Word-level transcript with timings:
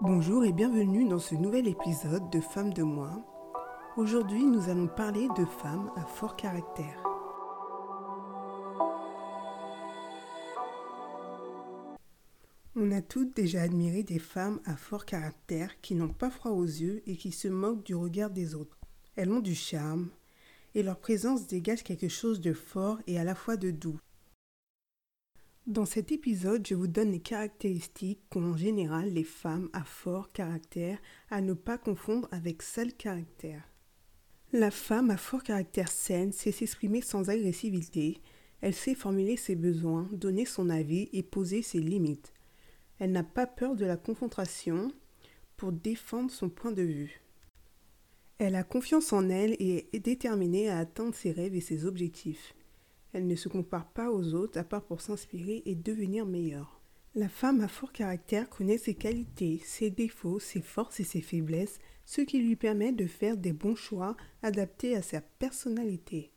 Bonjour 0.00 0.44
et 0.44 0.52
bienvenue 0.52 1.08
dans 1.08 1.18
ce 1.18 1.34
nouvel 1.34 1.66
épisode 1.66 2.30
de 2.30 2.38
Femmes 2.40 2.72
de 2.72 2.84
moi. 2.84 3.20
Aujourd'hui, 3.96 4.44
nous 4.44 4.68
allons 4.68 4.86
parler 4.86 5.26
de 5.36 5.44
femmes 5.44 5.90
à 5.96 6.02
fort 6.02 6.36
caractère. 6.36 7.02
On 12.76 12.92
a 12.92 13.02
toutes 13.02 13.34
déjà 13.34 13.62
admiré 13.62 14.04
des 14.04 14.20
femmes 14.20 14.60
à 14.64 14.76
fort 14.76 15.04
caractère 15.04 15.80
qui 15.80 15.96
n'ont 15.96 16.12
pas 16.12 16.30
froid 16.30 16.52
aux 16.52 16.62
yeux 16.62 17.02
et 17.08 17.16
qui 17.16 17.32
se 17.32 17.48
moquent 17.48 17.84
du 17.84 17.96
regard 17.96 18.30
des 18.30 18.54
autres. 18.54 18.78
Elles 19.16 19.32
ont 19.32 19.40
du 19.40 19.56
charme 19.56 20.10
et 20.76 20.84
leur 20.84 21.00
présence 21.00 21.48
dégage 21.48 21.82
quelque 21.82 22.08
chose 22.08 22.40
de 22.40 22.52
fort 22.52 23.00
et 23.08 23.18
à 23.18 23.24
la 23.24 23.34
fois 23.34 23.56
de 23.56 23.72
doux. 23.72 23.98
Dans 25.68 25.84
cet 25.84 26.12
épisode, 26.12 26.66
je 26.66 26.74
vous 26.74 26.86
donne 26.86 27.12
les 27.12 27.20
caractéristiques 27.20 28.22
qu'ont 28.30 28.52
en 28.52 28.56
général 28.56 29.12
les 29.12 29.22
femmes 29.22 29.68
à 29.74 29.84
fort 29.84 30.32
caractère 30.32 30.98
à 31.28 31.42
ne 31.42 31.52
pas 31.52 31.76
confondre 31.76 32.26
avec 32.30 32.62
sale 32.62 32.94
caractère. 32.94 33.68
La 34.54 34.70
femme 34.70 35.10
à 35.10 35.18
fort 35.18 35.42
caractère 35.42 35.90
saine 35.90 36.32
sait 36.32 36.52
s'exprimer 36.52 37.02
sans 37.02 37.28
agressivité, 37.28 38.22
elle 38.62 38.72
sait 38.72 38.94
formuler 38.94 39.36
ses 39.36 39.56
besoins, 39.56 40.08
donner 40.10 40.46
son 40.46 40.70
avis 40.70 41.10
et 41.12 41.22
poser 41.22 41.60
ses 41.60 41.80
limites. 41.80 42.32
Elle 42.98 43.12
n'a 43.12 43.22
pas 43.22 43.46
peur 43.46 43.76
de 43.76 43.84
la 43.84 43.98
confrontation 43.98 44.90
pour 45.58 45.72
défendre 45.72 46.30
son 46.30 46.48
point 46.48 46.72
de 46.72 46.80
vue. 46.80 47.20
Elle 48.38 48.54
a 48.54 48.64
confiance 48.64 49.12
en 49.12 49.28
elle 49.28 49.54
et 49.58 49.90
est 49.92 50.00
déterminée 50.00 50.70
à 50.70 50.78
atteindre 50.78 51.14
ses 51.14 51.30
rêves 51.30 51.54
et 51.54 51.60
ses 51.60 51.84
objectifs. 51.84 52.54
Elle 53.12 53.26
ne 53.26 53.36
se 53.36 53.48
compare 53.48 53.90
pas 53.92 54.10
aux 54.10 54.34
autres 54.34 54.58
à 54.58 54.64
part 54.64 54.84
pour 54.84 55.00
s'inspirer 55.00 55.62
et 55.64 55.74
devenir 55.74 56.26
meilleure. 56.26 56.80
La 57.14 57.28
femme 57.28 57.60
à 57.62 57.68
fort 57.68 57.92
caractère 57.92 58.48
connaît 58.48 58.78
ses 58.78 58.94
qualités, 58.94 59.60
ses 59.64 59.90
défauts, 59.90 60.38
ses 60.38 60.60
forces 60.60 61.00
et 61.00 61.04
ses 61.04 61.22
faiblesses, 61.22 61.78
ce 62.04 62.20
qui 62.20 62.38
lui 62.38 62.56
permet 62.56 62.92
de 62.92 63.06
faire 63.06 63.36
des 63.36 63.52
bons 63.52 63.74
choix 63.74 64.16
adaptés 64.42 64.94
à 64.94 65.02
sa 65.02 65.20
personnalité. 65.20 66.32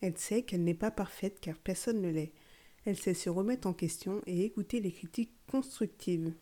Elle 0.00 0.18
sait 0.18 0.42
qu'elle 0.42 0.64
n'est 0.64 0.74
pas 0.74 0.90
parfaite 0.90 1.40
car 1.40 1.58
personne 1.58 2.00
ne 2.00 2.10
l'est. 2.10 2.32
Elle 2.84 2.96
sait 2.96 3.14
se 3.14 3.30
remettre 3.30 3.66
en 3.66 3.72
question 3.72 4.22
et 4.26 4.44
écouter 4.44 4.80
les 4.80 4.92
critiques 4.92 5.32
constructives. 5.50 6.34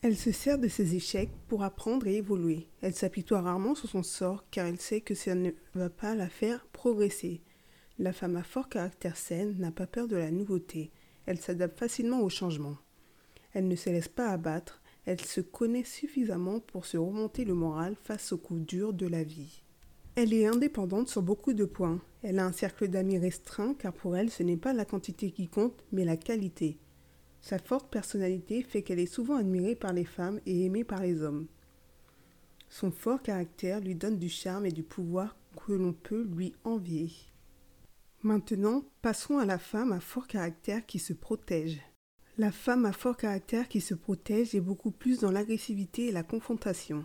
Elle 0.00 0.16
se 0.16 0.32
sert 0.32 0.58
de 0.58 0.66
ses 0.66 0.96
échecs 0.96 1.30
pour 1.46 1.62
apprendre 1.62 2.08
et 2.08 2.16
évoluer. 2.16 2.66
Elle 2.80 2.94
s'apitoie 2.94 3.40
rarement 3.40 3.76
sur 3.76 3.88
son 3.88 4.02
sort 4.02 4.44
car 4.50 4.66
elle 4.66 4.80
sait 4.80 5.00
que 5.00 5.14
ça 5.14 5.36
ne 5.36 5.50
va 5.74 5.90
pas 5.90 6.16
la 6.16 6.28
faire 6.28 6.66
progresser. 6.72 7.40
La 8.02 8.12
femme 8.12 8.34
à 8.34 8.42
fort 8.42 8.68
caractère 8.68 9.16
sain 9.16 9.52
n'a 9.58 9.70
pas 9.70 9.86
peur 9.86 10.08
de 10.08 10.16
la 10.16 10.32
nouveauté. 10.32 10.90
Elle 11.24 11.38
s'adapte 11.38 11.78
facilement 11.78 12.20
au 12.20 12.28
changement. 12.28 12.76
Elle 13.52 13.68
ne 13.68 13.76
se 13.76 13.90
laisse 13.90 14.08
pas 14.08 14.30
abattre. 14.30 14.82
Elle 15.06 15.20
se 15.20 15.40
connaît 15.40 15.84
suffisamment 15.84 16.58
pour 16.58 16.84
se 16.84 16.96
remonter 16.96 17.44
le 17.44 17.54
moral 17.54 17.94
face 17.94 18.32
aux 18.32 18.38
coups 18.38 18.66
durs 18.66 18.92
de 18.92 19.06
la 19.06 19.22
vie. 19.22 19.62
Elle 20.16 20.34
est 20.34 20.48
indépendante 20.48 21.10
sur 21.10 21.22
beaucoup 21.22 21.52
de 21.52 21.64
points. 21.64 22.00
Elle 22.24 22.40
a 22.40 22.44
un 22.44 22.50
cercle 22.50 22.88
d'amis 22.88 23.18
restreint 23.18 23.74
car 23.74 23.92
pour 23.92 24.16
elle 24.16 24.30
ce 24.30 24.42
n'est 24.42 24.56
pas 24.56 24.72
la 24.72 24.84
quantité 24.84 25.30
qui 25.30 25.46
compte 25.46 25.84
mais 25.92 26.04
la 26.04 26.16
qualité. 26.16 26.80
Sa 27.40 27.60
forte 27.60 27.88
personnalité 27.88 28.64
fait 28.64 28.82
qu'elle 28.82 28.98
est 28.98 29.06
souvent 29.06 29.36
admirée 29.36 29.76
par 29.76 29.92
les 29.92 30.06
femmes 30.06 30.40
et 30.44 30.64
aimée 30.64 30.82
par 30.82 31.02
les 31.02 31.22
hommes. 31.22 31.46
Son 32.68 32.90
fort 32.90 33.22
caractère 33.22 33.78
lui 33.78 33.94
donne 33.94 34.18
du 34.18 34.28
charme 34.28 34.66
et 34.66 34.72
du 34.72 34.82
pouvoir 34.82 35.36
que 35.54 35.72
l'on 35.72 35.92
peut 35.92 36.24
lui 36.24 36.52
envier. 36.64 37.12
Maintenant, 38.24 38.84
passons 39.00 39.38
à 39.38 39.44
la 39.44 39.58
femme 39.58 39.90
à 39.90 39.98
fort 39.98 40.28
caractère 40.28 40.86
qui 40.86 41.00
se 41.00 41.12
protège. 41.12 41.80
La 42.38 42.52
femme 42.52 42.84
à 42.84 42.92
fort 42.92 43.16
caractère 43.16 43.68
qui 43.68 43.80
se 43.80 43.94
protège 43.94 44.54
est 44.54 44.60
beaucoup 44.60 44.92
plus 44.92 45.18
dans 45.18 45.32
l'agressivité 45.32 46.06
et 46.06 46.12
la 46.12 46.22
confrontation. 46.22 47.04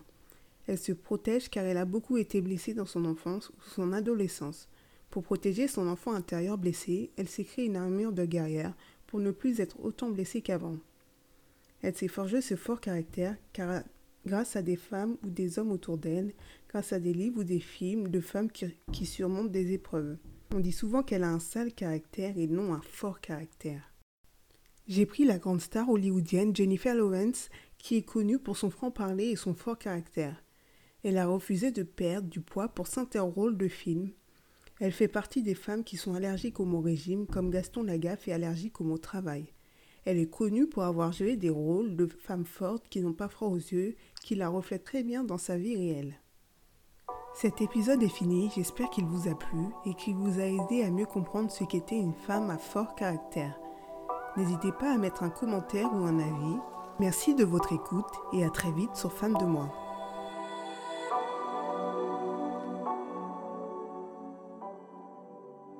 Elle 0.67 0.77
se 0.77 0.91
protège 0.91 1.49
car 1.49 1.65
elle 1.65 1.77
a 1.77 1.85
beaucoup 1.85 2.17
été 2.17 2.39
blessée 2.39 2.75
dans 2.75 2.85
son 2.85 3.03
enfance 3.03 3.49
ou 3.49 3.61
son 3.61 3.93
adolescence. 3.93 4.69
Pour 5.09 5.23
protéger 5.23 5.67
son 5.67 5.87
enfant 5.87 6.13
intérieur 6.13 6.59
blessé, 6.59 7.09
elle 7.17 7.27
s'est 7.27 7.45
créée 7.45 7.65
une 7.65 7.77
armure 7.77 8.11
de 8.11 8.23
guerrière 8.23 8.75
pour 9.07 9.19
ne 9.19 9.31
plus 9.31 9.59
être 9.59 9.83
autant 9.83 10.11
blessée 10.11 10.41
qu'avant. 10.41 10.77
Elle 11.81 11.95
s'est 11.95 12.07
forgée 12.07 12.41
ce 12.41 12.55
fort 12.55 12.79
caractère 12.79 13.35
car 13.53 13.81
grâce 14.27 14.55
à 14.55 14.61
des 14.61 14.75
femmes 14.75 15.17
ou 15.23 15.31
des 15.31 15.57
hommes 15.57 15.71
autour 15.71 15.97
d'elle, 15.97 16.33
grâce 16.69 16.93
à 16.93 16.99
des 16.99 17.13
livres 17.13 17.39
ou 17.39 17.43
des 17.43 17.59
films 17.59 18.09
de 18.09 18.19
femmes 18.19 18.51
qui 18.51 19.05
surmontent 19.07 19.49
des 19.49 19.73
épreuves. 19.73 20.17
On 20.55 20.59
dit 20.59 20.71
souvent 20.71 21.03
qu'elle 21.03 21.23
a 21.23 21.29
un 21.29 21.39
sale 21.39 21.73
caractère 21.73 22.37
et 22.37 22.47
non 22.47 22.73
un 22.73 22.81
fort 22.81 23.19
caractère. 23.19 23.93
J'ai 24.87 25.05
pris 25.05 25.25
la 25.25 25.37
grande 25.37 25.59
star 25.59 25.89
hollywoodienne 25.89 26.55
Jennifer 26.55 26.95
Lawrence, 26.95 27.49
qui 27.77 27.97
est 27.97 28.03
connue 28.03 28.39
pour 28.39 28.55
son 28.55 28.69
franc-parler 28.69 29.25
et 29.25 29.35
son 29.35 29.53
fort 29.53 29.77
caractère. 29.77 30.41
Elle 31.03 31.17
a 31.17 31.27
refusé 31.27 31.71
de 31.71 31.83
perdre 31.83 32.29
du 32.29 32.39
poids 32.39 32.69
pour 32.69 32.87
certains 32.87 33.21
rôles 33.21 33.57
de 33.57 33.67
film. 33.67 34.11
Elle 34.79 34.93
fait 34.93 35.09
partie 35.09 35.43
des 35.43 35.55
femmes 35.55 35.83
qui 35.83 35.97
sont 35.97 36.13
allergiques 36.13 36.61
au 36.61 36.65
mot 36.65 36.79
régime, 36.79 37.27
comme 37.27 37.49
Gaston 37.49 37.83
Lagaffe 37.83 38.27
est 38.29 38.33
allergique 38.33 38.79
au 38.79 38.85
mot 38.85 38.97
travail. 38.97 39.51
Elle 40.05 40.17
est 40.17 40.29
connue 40.29 40.67
pour 40.67 40.83
avoir 40.83 41.11
joué 41.11 41.35
des 41.35 41.49
rôles 41.49 41.97
de 41.97 42.05
femmes 42.05 42.45
fortes 42.45 42.87
qui 42.89 43.01
n'ont 43.01 43.13
pas 43.13 43.27
froid 43.27 43.49
aux 43.49 43.57
yeux, 43.57 43.95
qui 44.23 44.35
la 44.35 44.47
reflètent 44.47 44.85
très 44.85 45.03
bien 45.03 45.25
dans 45.25 45.37
sa 45.37 45.57
vie 45.57 45.75
réelle. 45.75 46.15
Cet 47.39 47.61
épisode 47.61 48.01
est 48.01 48.07
fini, 48.07 48.49
j'espère 48.55 48.89
qu'il 48.89 49.05
vous 49.05 49.29
a 49.29 49.35
plu 49.35 49.67
et 49.85 49.93
qu'il 49.93 50.15
vous 50.15 50.39
a 50.39 50.45
aidé 50.45 50.83
à 50.83 50.89
mieux 50.89 51.05
comprendre 51.05 51.51
ce 51.51 51.63
qu'était 51.65 51.99
une 51.99 52.15
femme 52.15 52.49
à 52.49 52.57
fort 52.57 52.95
caractère. 52.95 53.59
N'hésitez 54.37 54.71
pas 54.71 54.91
à 54.91 54.97
mettre 54.97 55.21
un 55.21 55.29
commentaire 55.29 55.93
ou 55.93 55.97
un 55.97 56.17
avis. 56.17 56.57
Merci 56.99 57.35
de 57.35 57.45
votre 57.45 57.73
écoute 57.73 58.11
et 58.33 58.43
à 58.43 58.49
très 58.49 58.71
vite 58.71 58.95
sur 58.95 59.13
Femme 59.13 59.37
de 59.37 59.45
moi. 59.45 59.69